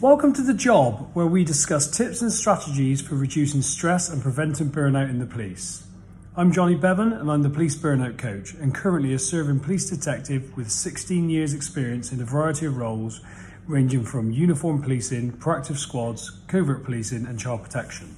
[0.00, 4.70] Welcome to The Job, where we discuss tips and strategies for reducing stress and preventing
[4.70, 5.86] burnout in the police.
[6.34, 10.56] I'm Jonny Bevan and I'm the police burnout coach and currently a serving police detective
[10.56, 13.20] with 16 years experience in a variety of roles
[13.66, 18.16] ranging from uniform policing, proactive squads, covert policing and child protection.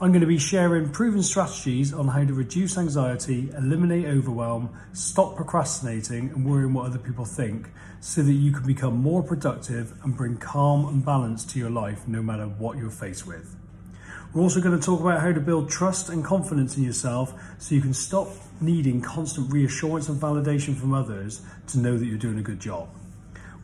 [0.00, 5.36] I'm going to be sharing proven strategies on how to reduce anxiety, eliminate overwhelm, stop
[5.36, 7.68] procrastinating and worrying what other people think
[8.00, 12.08] so that you can become more productive and bring calm and balance to your life
[12.08, 13.56] no matter what you're faced with.
[14.32, 17.74] We're also going to talk about how to build trust and confidence in yourself so
[17.74, 18.28] you can stop
[18.60, 22.88] needing constant reassurance and validation from others to know that you're doing a good job.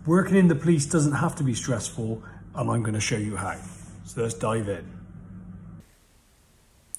[0.07, 2.23] Working in the police doesn't have to be stressful,
[2.55, 3.59] and I'm going to show you how.
[4.05, 4.87] So let's dive in.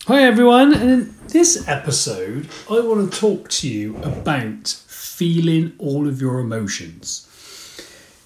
[0.05, 6.07] Hi everyone, and in this episode, I want to talk to you about feeling all
[6.07, 7.27] of your emotions.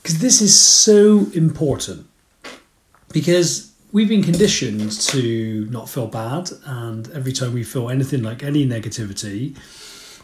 [0.01, 2.07] Because this is so important.
[3.13, 8.41] Because we've been conditioned to not feel bad, and every time we feel anything like
[8.41, 9.55] any negativity,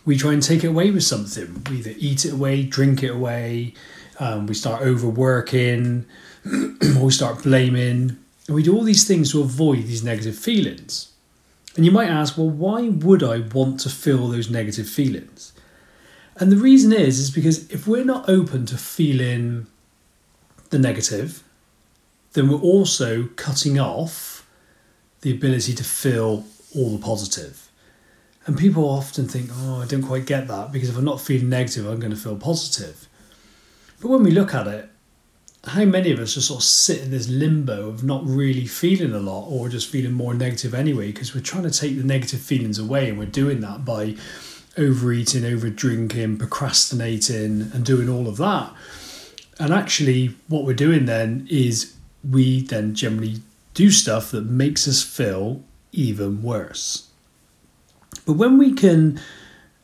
[0.06, 1.64] we try and take it away with something.
[1.69, 3.73] We either eat it away, drink it away,
[4.19, 6.06] um, we start overworking,
[6.45, 11.12] or we start blaming, and we do all these things to avoid these negative feelings.
[11.75, 15.53] And you might ask, well, why would I want to feel those negative feelings?
[16.39, 19.67] And the reason is, is because if we're not open to feeling
[20.69, 21.44] the negative,
[22.33, 24.47] then we're also cutting off
[25.21, 27.69] the ability to feel all the positive.
[28.45, 31.49] And people often think, oh, I don't quite get that because if I'm not feeling
[31.49, 33.07] negative, I'm going to feel positive.
[33.99, 34.89] But when we look at it,
[35.63, 39.13] how many of us just sort of sit in this limbo of not really feeling
[39.13, 42.39] a lot or just feeling more negative anyway because we're trying to take the negative
[42.39, 44.16] feelings away and we're doing that by
[44.78, 48.73] overeating over drinking procrastinating and doing all of that
[49.59, 51.95] and actually what we're doing then is
[52.30, 53.42] we then generally
[53.73, 55.61] do stuff that makes us feel
[55.92, 57.09] even worse
[58.25, 59.19] but when we can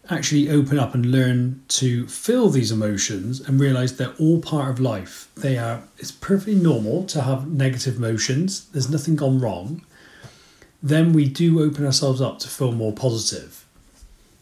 [0.09, 4.79] actually open up and learn to feel these emotions and realize they're all part of
[4.79, 5.29] life.
[5.35, 8.65] They are it's perfectly normal to have negative emotions.
[8.71, 9.85] There's nothing gone wrong.
[10.81, 13.62] Then we do open ourselves up to feel more positive.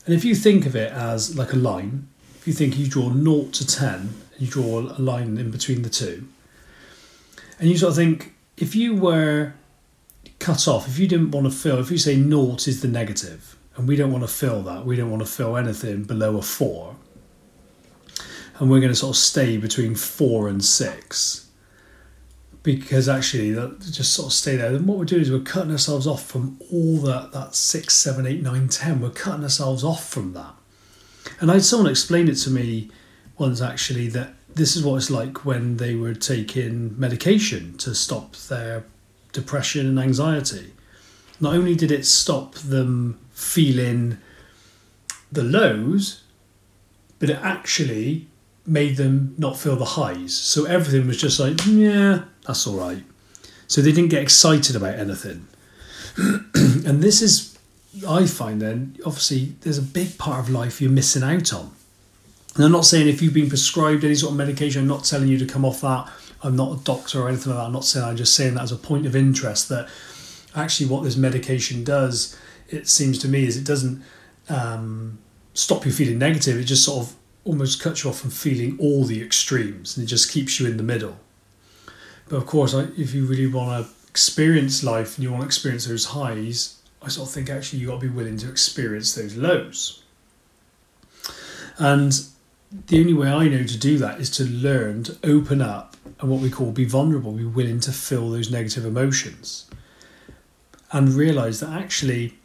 [0.05, 3.13] And if you think of it as like a line, if you think you draw
[3.13, 6.27] 0 to 10 and you draw a line in between the two,
[7.59, 9.53] and you sort of think if you were
[10.39, 13.55] cut off, if you didn't want to fill, if you say naught is the negative,
[13.75, 14.85] and we don't want to fill that.
[14.85, 16.95] We don't want to fill anything below a four.
[18.59, 21.49] And we're going to sort of stay between four and six.
[22.63, 24.73] Because actually, just sort of stay there.
[24.75, 28.27] And what we're doing is we're cutting ourselves off from all that that six, seven,
[28.27, 29.01] eight, nine, ten.
[29.01, 30.53] We're cutting ourselves off from that.
[31.39, 32.91] And I had someone explain it to me
[33.37, 38.35] once actually that this is what it's like when they were taking medication to stop
[38.35, 38.83] their
[39.31, 40.73] depression and anxiety.
[41.39, 44.17] Not only did it stop them feeling
[45.31, 46.21] the lows,
[47.17, 48.27] but it actually
[48.65, 50.35] made them not feel the highs.
[50.35, 53.03] So everything was just like, mm, yeah, that's all right.
[53.67, 55.47] So they didn't get excited about anything.
[56.17, 57.57] and this is,
[58.07, 61.71] I find then, obviously, there's a big part of life you're missing out on.
[62.55, 65.29] And I'm not saying if you've been prescribed any sort of medication, I'm not telling
[65.29, 66.09] you to come off that.
[66.43, 67.65] I'm not a doctor or anything like that.
[67.65, 69.87] I'm not saying, I'm just saying that as a point of interest that
[70.53, 72.37] actually what this medication does
[72.71, 74.01] it seems to me is it doesn't
[74.49, 75.19] um,
[75.53, 76.57] stop you feeling negative.
[76.57, 80.07] It just sort of almost cuts you off from feeling all the extremes, and it
[80.07, 81.17] just keeps you in the middle.
[82.31, 85.85] But of course, if you really want to experience life and you want to experience
[85.85, 89.35] those highs, I sort of think actually you got to be willing to experience those
[89.35, 90.01] lows.
[91.77, 92.13] And
[92.87, 96.31] the only way I know to do that is to learn to open up and
[96.31, 99.69] what we call be vulnerable, be willing to feel those negative emotions
[100.93, 102.35] and realize that actually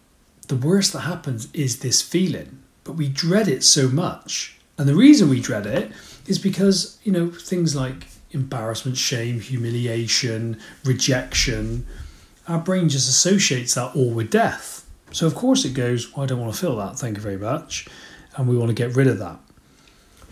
[0.48, 4.58] the worst that happens is this feeling, but we dread it so much.
[4.78, 5.92] And the reason we dread it
[6.26, 11.86] is because, you know, things like embarrassment, shame, humiliation, rejection,
[12.48, 14.86] our brain just associates that all with death.
[15.12, 17.38] So, of course, it goes, well, I don't want to feel that, thank you very
[17.38, 17.86] much.
[18.36, 19.38] And we want to get rid of that.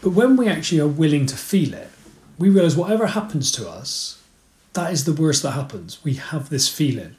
[0.03, 1.91] But when we actually are willing to feel it,
[2.39, 4.21] we realize whatever happens to us,
[4.75, 6.05] that is the worst that happens.
[6.05, 7.17] We have this feeling.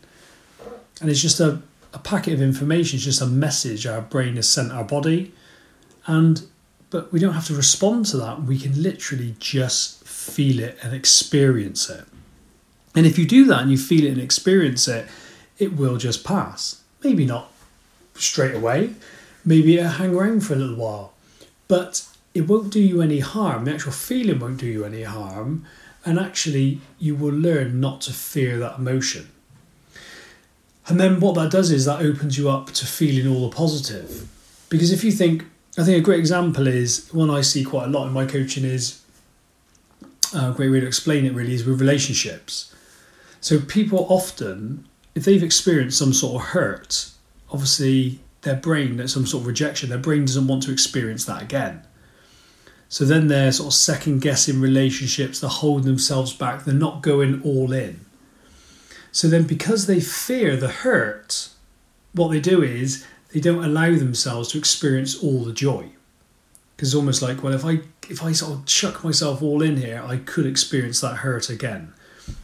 [1.02, 1.62] And it's just a
[1.96, 5.34] a packet of information, it's just a message our brain has sent our body.
[6.06, 6.46] And
[6.92, 8.44] but we don't have to respond to that.
[8.44, 12.06] We can literally just feel it and experience it.
[12.96, 15.08] And if you do that and you feel it and experience it,
[15.58, 16.82] it will just pass.
[17.04, 17.52] Maybe not
[18.16, 18.92] straight away,
[19.44, 21.14] maybe it'll hang around for a little while.
[21.68, 23.66] But it won't do you any harm.
[23.66, 25.66] The actual feeling won't do you any harm.
[26.06, 29.30] And actually, you will learn not to fear that emotion.
[30.88, 34.28] And then what that does is that opens you up to feeling all the positive.
[34.70, 35.46] Because if you think,
[35.78, 38.64] I think a great example is one I see quite a lot in my coaching
[38.64, 39.02] is
[40.36, 42.74] a great way to explain it really is with relationships.
[43.42, 47.12] So people often, if they've experienced some sort of hurt,
[47.52, 51.82] obviously their brain, some sort of rejection, their brain doesn't want to experience that again.
[52.90, 57.42] So then they're sort of second guessing relationships, they're holding themselves back, they're not going
[57.44, 58.06] all in.
[59.12, 61.50] So then, because they fear the hurt,
[62.14, 65.90] what they do is they don't allow themselves to experience all the joy.
[66.76, 67.80] Because it's almost like, well, if I
[68.10, 71.94] if I sort of chuck myself all in here, I could experience that hurt again.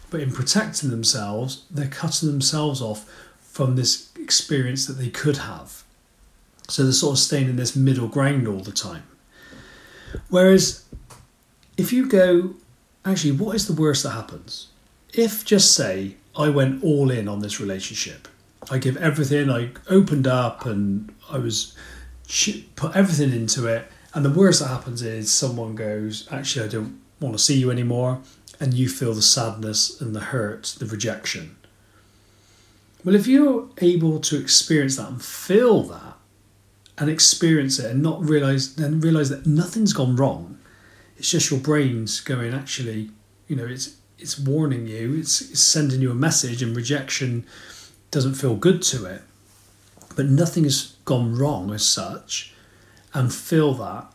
[0.09, 5.83] But in protecting themselves, they're cutting themselves off from this experience that they could have.
[6.67, 9.03] So they're sort of staying in this middle ground all the time.
[10.29, 10.85] Whereas
[11.77, 12.55] if you go,
[13.05, 14.67] actually, what is the worst that happens?
[15.13, 18.27] If just say I went all in on this relationship,
[18.69, 21.75] I give everything, I opened up and I was
[22.75, 27.01] put everything into it, and the worst that happens is someone goes, actually, I don't
[27.19, 28.19] want to see you anymore,
[28.59, 31.55] and you feel the sadness and the hurt, the rejection.
[33.03, 36.11] Well, if you're able to experience that and feel that,
[37.01, 40.59] and experience it and not realize then realize that nothing's gone wrong
[41.17, 43.09] it's just your brain's going actually
[43.47, 47.43] you know it's it's warning you it's, it's sending you a message and rejection
[48.11, 49.23] doesn't feel good to it
[50.15, 52.53] but nothing has gone wrong as such
[53.13, 54.11] and feel that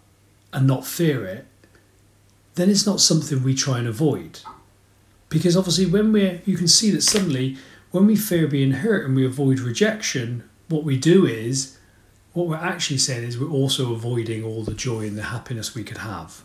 [0.52, 1.46] and not fear it
[2.54, 4.40] then it's not something we try and avoid
[5.28, 7.56] because obviously when we're you can see that suddenly
[7.90, 11.76] when we fear being hurt and we avoid rejection what we do is
[12.36, 15.82] what we're actually saying is we're also avoiding all the joy and the happiness we
[15.82, 16.42] could have.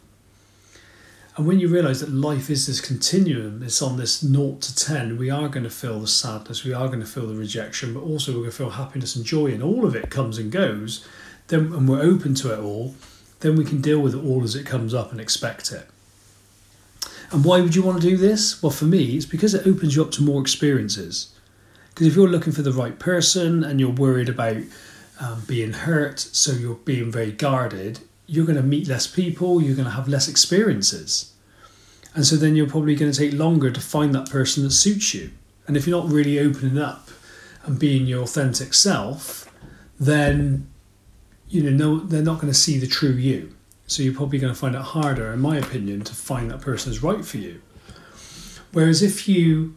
[1.36, 5.18] And when you realize that life is this continuum, it's on this 0 to 10,
[5.18, 8.04] we are going to feel the sadness, we are going to feel the rejection, but
[8.04, 11.06] also we're going to feel happiness and joy, and all of it comes and goes,
[11.52, 12.96] then and we're open to it all,
[13.42, 15.88] then we can deal with it all as it comes up and expect it.
[17.32, 18.62] And why would you want to do this?
[18.62, 21.34] Well, for me, it's because it opens you up to more experiences.
[21.90, 24.58] Because if you're looking for the right person and you're worried about
[25.20, 29.76] um, being hurt, so you're being very guarded, you're going to meet less people, you're
[29.76, 31.34] going to have less experiences.
[32.16, 35.14] And so then you're probably going to take longer to find that person that suits
[35.14, 35.32] you.
[35.68, 37.10] And if you're not really opening up
[37.64, 39.50] and being your authentic self,
[40.00, 40.68] then
[41.52, 43.54] you know no, they're not going to see the true you.
[43.86, 46.92] So you're probably going to find it harder, in my opinion, to find that person
[46.94, 47.62] is right for you.
[48.72, 49.76] Whereas if you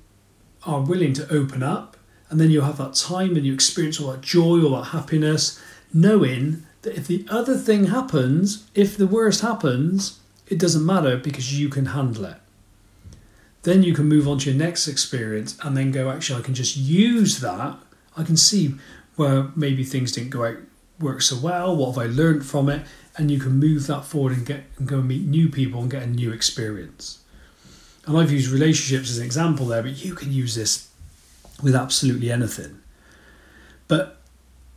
[0.62, 1.97] are willing to open up
[2.31, 5.61] and then you'll have that time and you experience all that joy, all that happiness,
[5.93, 11.59] knowing that if the other thing happens, if the worst happens, it doesn't matter because
[11.59, 12.37] you can handle it.
[13.65, 16.55] Then you can move on to your next experience and then go, actually, I can
[16.55, 17.79] just use that.
[18.17, 18.77] I can see
[19.17, 20.59] where maybe things didn't go out
[20.99, 21.76] work so well.
[21.76, 22.87] What have I learned from it?
[23.17, 25.91] And you can move that forward and get and go and meet new people and
[25.91, 27.20] get a new experience.
[28.06, 30.88] And I've used relationships as an example there, but you can use this
[31.62, 32.81] with absolutely anything.
[33.88, 34.20] But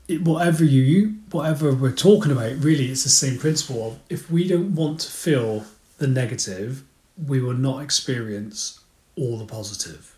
[0.07, 4.47] it, whatever you, whatever we're talking about, really, it's the same principle of if we
[4.47, 5.65] don't want to feel
[5.97, 6.83] the negative,
[7.25, 8.81] we will not experience
[9.15, 10.15] all the positive.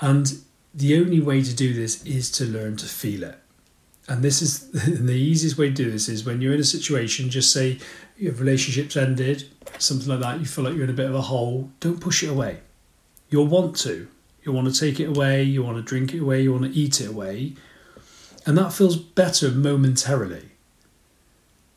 [0.00, 0.38] And
[0.72, 3.38] the only way to do this is to learn to feel it.
[4.08, 7.30] And this is the easiest way to do this is when you're in a situation,
[7.30, 7.78] just say
[8.16, 11.22] your relationship's ended, something like that, you feel like you're in a bit of a
[11.22, 12.60] hole, don't push it away.
[13.30, 14.06] You'll want to,
[14.42, 16.78] you'll want to take it away, you want to drink it away, you want to
[16.78, 17.54] eat it away.
[18.46, 20.50] And that feels better momentarily.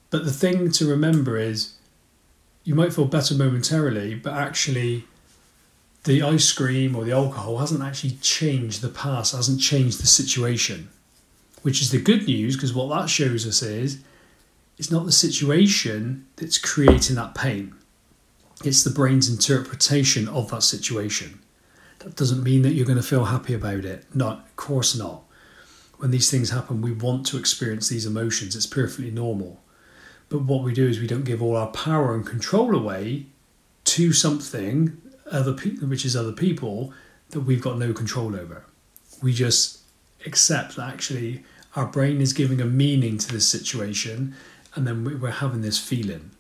[0.10, 1.74] But the thing to remember is
[2.64, 5.06] you might feel better momentarily, but actually
[6.04, 10.90] the ice cream or the alcohol hasn't actually changed the past, hasn't changed the situation.
[11.68, 14.00] Which is the good news because what that shows us is
[14.78, 17.76] it's not the situation that's creating that pain,
[18.64, 21.42] it's the brain's interpretation of that situation.
[22.00, 24.06] That doesn't mean that you're going to feel happy about it.
[24.16, 25.24] Not, of course not.
[25.98, 28.56] When these things happen, we want to experience these emotions.
[28.56, 29.60] It's perfectly normal.
[30.30, 33.26] But what we do is we don't give all our power and control away
[33.84, 36.94] to something other which is other people
[37.32, 38.64] that we've got no control over.
[39.22, 39.80] We just
[40.26, 41.44] accept that actually
[41.78, 44.36] our brain is giving a meaning to this situation
[44.76, 46.32] and then we're having this feeling.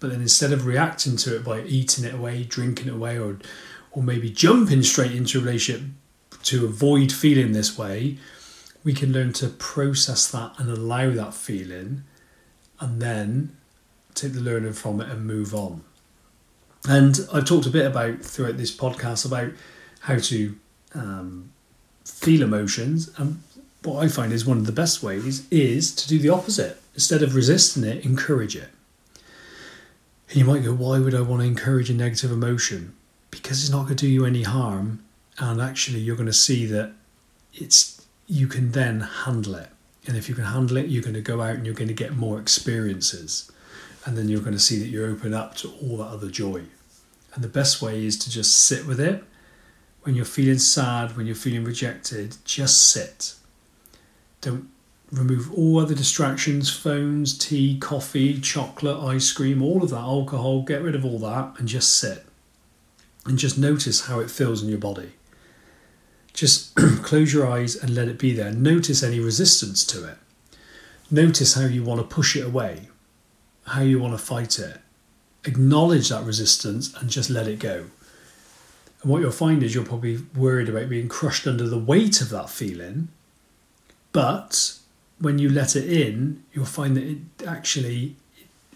[0.00, 3.38] But then instead of reacting to it by eating it away, drinking it away, or
[3.92, 5.86] or maybe jumping straight into a relationship
[6.44, 8.18] to avoid feeling this way,
[8.82, 12.04] we can learn to process that and allow that feeling
[12.78, 13.56] and then
[14.14, 15.84] take the learning from it, and move on.
[16.88, 19.52] And I've talked a bit about throughout this podcast about
[20.00, 20.56] how to
[20.94, 21.52] um,
[22.04, 23.42] feel emotions, and
[23.82, 26.80] what I find is one of the best ways is to do the opposite.
[26.94, 28.68] Instead of resisting it, encourage it.
[30.28, 32.94] And you might go, why would I want to encourage a negative emotion?
[33.30, 35.02] Because it's not going to do you any harm,
[35.38, 36.92] and actually, you're going to see that
[37.54, 39.70] it's you can then handle it.
[40.06, 41.94] And if you can handle it, you're going to go out and you're going to
[41.94, 43.50] get more experiences.
[44.04, 46.62] And then you're going to see that you're open up to all that other joy.
[47.34, 49.24] And the best way is to just sit with it.
[50.02, 53.34] When you're feeling sad, when you're feeling rejected, just sit.
[54.40, 54.68] Don't
[55.10, 60.62] remove all other distractions phones, tea, coffee, chocolate, ice cream, all of that, alcohol.
[60.62, 62.24] Get rid of all that and just sit.
[63.26, 65.12] And just notice how it feels in your body.
[66.32, 68.52] Just close your eyes and let it be there.
[68.52, 70.16] Notice any resistance to it.
[71.10, 72.88] Notice how you want to push it away,
[73.66, 74.78] how you want to fight it.
[75.44, 77.86] Acknowledge that resistance and just let it go.
[79.02, 82.28] And what you'll find is you're probably worried about being crushed under the weight of
[82.30, 83.08] that feeling.
[84.12, 84.78] But
[85.18, 88.16] when you let it in, you'll find that it actually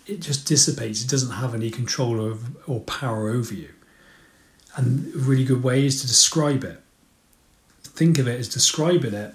[0.07, 1.03] it just dissipates.
[1.03, 3.71] It doesn't have any control of, or power over you.
[4.77, 6.85] And a really good way is to describe it
[7.95, 9.35] think of it as describing it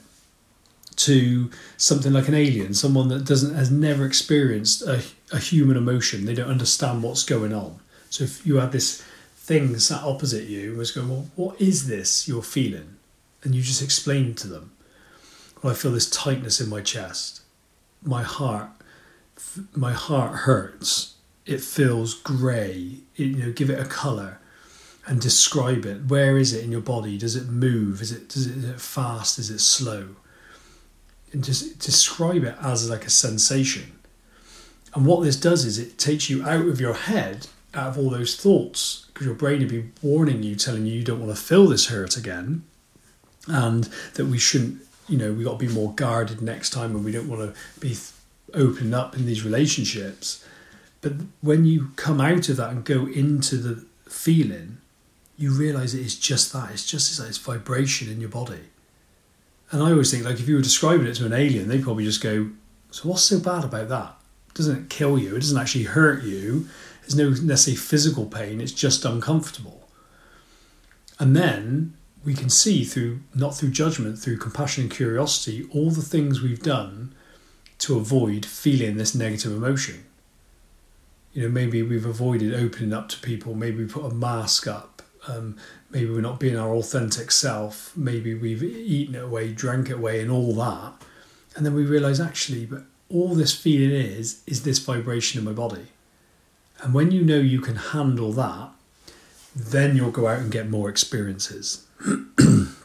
[0.98, 5.02] to something like an alien, someone that doesn't has never experienced a,
[5.32, 6.26] a human emotion.
[6.26, 7.80] They don't understand what's going on.
[8.10, 9.02] So if you had this
[9.36, 12.98] thing sat opposite you and was going, well, what is this you're feeling?
[13.44, 14.72] And you just explain to them,
[15.64, 17.42] I feel this tightness in my chest.
[18.02, 18.70] My heart,
[19.76, 21.16] my heart hurts.
[21.46, 23.00] It feels grey.
[23.16, 24.40] You know, give it a colour
[25.06, 26.06] and describe it.
[26.06, 27.18] Where is it in your body?
[27.18, 28.02] Does it move?
[28.02, 29.40] Is it does it, is it fast?
[29.40, 30.16] Is it slow?
[31.32, 34.00] And just describe it as like a sensation.
[34.94, 38.10] And what this does is it takes you out of your head, out of all
[38.10, 41.42] those thoughts, because your brain would be warning you, telling you you don't want to
[41.42, 42.64] feel this hurt again,
[43.48, 43.86] and
[44.16, 44.82] that we shouldn't.
[45.10, 47.80] You know, we got to be more guarded next time, and we don't want to
[47.80, 47.98] be
[48.54, 50.46] opening up in these relationships.
[51.02, 54.78] But when you come out of that and go into the feeling,
[55.38, 56.72] you realize it is just that.
[56.72, 58.66] It's just this, vibration in your body.
[59.72, 62.04] And I always think, like, if you were describing it to an alien, they'd probably
[62.04, 62.50] just go,
[62.92, 64.16] So what's so bad about that?
[64.50, 66.68] It doesn't kill you, it doesn't actually hurt you.
[67.02, 69.88] There's no necessarily physical pain, it's just uncomfortable.
[71.20, 76.02] And then we can see through, not through judgment, through compassion and curiosity, all the
[76.02, 77.14] things we've done
[77.80, 80.04] to avoid feeling this negative emotion.
[81.34, 85.00] You know, maybe we've avoided opening up to people, maybe we put a mask up
[85.28, 85.58] um,
[85.90, 87.96] maybe we're not being our authentic self.
[87.96, 90.94] Maybe we've eaten it away, drank it away, and all that.
[91.56, 95.52] And then we realize actually, but all this feeling is, is this vibration in my
[95.52, 95.88] body.
[96.82, 98.70] And when you know you can handle that,
[99.56, 101.86] then you'll go out and get more experiences.
[102.38, 102.76] and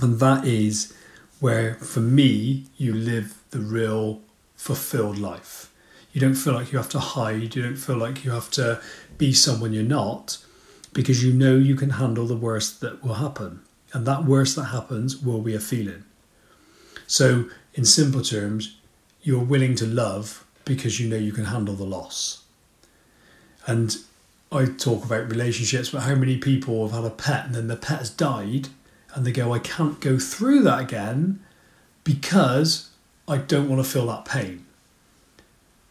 [0.00, 0.92] that is
[1.40, 4.20] where, for me, you live the real
[4.56, 5.72] fulfilled life.
[6.12, 8.80] You don't feel like you have to hide, you don't feel like you have to
[9.18, 10.38] be someone you're not
[10.92, 13.60] because you know you can handle the worst that will happen.
[13.92, 16.04] And that worst that happens will be a feeling.
[17.06, 18.76] So, in simple terms,
[19.22, 22.44] you're willing to love because you know you can handle the loss.
[23.66, 23.96] And
[24.52, 27.76] I talk about relationships, but how many people have had a pet and then the
[27.76, 28.68] pet has died
[29.14, 31.40] and they go, I can't go through that again
[32.04, 32.90] because
[33.26, 34.66] I don't want to feel that pain.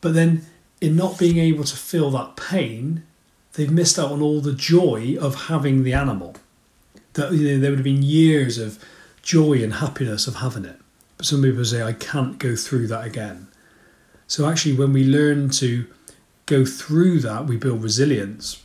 [0.02, 0.46] But then,
[0.80, 3.04] in not being able to feel that pain,
[3.54, 6.36] they've missed out on all the joy of having the animal.
[7.14, 8.84] That you know, there would have been years of
[9.22, 10.80] joy and happiness of having it.
[11.18, 13.48] But some people say, I can't go through that again.
[14.28, 15.86] So actually, when we learn to
[16.46, 18.64] go through that, we build resilience.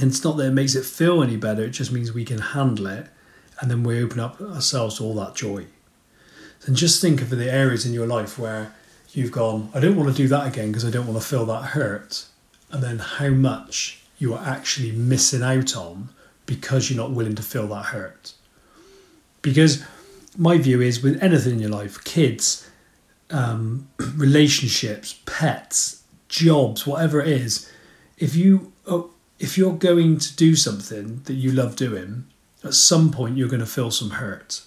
[0.00, 2.38] And it's not that it makes it feel any better, it just means we can
[2.38, 3.08] handle it
[3.60, 5.66] and then we open up ourselves to all that joy.
[6.66, 8.74] And just think of the areas in your life where
[9.12, 11.46] you've gone, I don't want to do that again because I don't want to feel
[11.46, 12.26] that hurt
[12.70, 16.10] and then how much you are actually missing out on
[16.44, 18.34] because you're not willing to feel that hurt.
[19.42, 19.84] Because
[20.36, 22.68] my view is with anything in your life, kids,
[23.30, 26.02] um, relationships, pets,
[26.36, 27.70] jobs, whatever it is,
[28.18, 32.26] if you oh, if you're going to do something that you love doing,
[32.62, 34.62] at some point you're going to feel some hurt.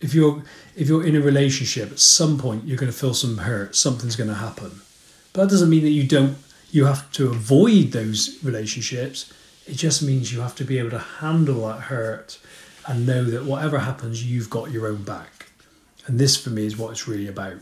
[0.00, 0.42] If you're
[0.74, 3.76] if you're in a relationship, at some point you're going to feel some hurt.
[3.76, 4.80] Something's going to happen,
[5.32, 6.36] but that doesn't mean that you don't
[6.70, 9.32] you have to avoid those relationships.
[9.66, 12.38] It just means you have to be able to handle that hurt
[12.86, 15.46] and know that whatever happens, you've got your own back.
[16.06, 17.58] And this, for me, is what it's really about.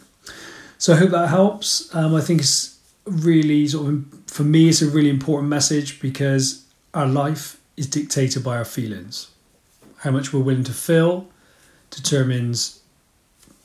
[0.78, 1.94] So I hope that helps.
[1.94, 2.79] Um, I think it's
[3.10, 6.64] really sort of for me it's a really important message because
[6.94, 9.30] our life is dictated by our feelings.
[9.98, 11.28] How much we're willing to feel
[11.90, 12.80] determines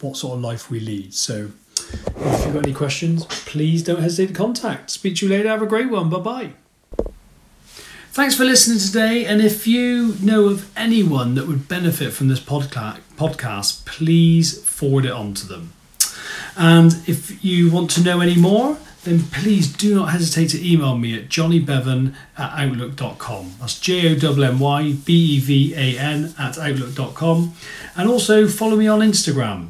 [0.02, 1.14] what sort of life we lead.
[1.14, 4.90] So if you've got any questions, please don't hesitate to contact.
[4.90, 5.50] Speak to you later.
[5.50, 6.10] Have a great one.
[6.10, 6.50] Bye bye.
[8.12, 9.26] Thanks for listening today.
[9.26, 15.12] And if you know of anyone that would benefit from this podcast, please forward it
[15.12, 15.74] on to them.
[16.58, 20.98] And if you want to know any more, then please do not hesitate to email
[20.98, 23.54] me at jonnybevan at outlook.com.
[23.60, 27.54] That's J O M Y B E V A N at outlook.com.
[27.96, 29.70] And also follow me on Instagram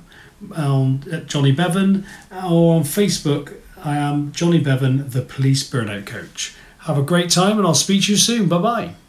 [0.56, 3.54] um, at Jonny Bevan or on Facebook.
[3.84, 6.56] I am Jonny Bevan, the police burnout coach.
[6.80, 8.48] Have a great time and I'll speak to you soon.
[8.48, 9.05] Bye bye.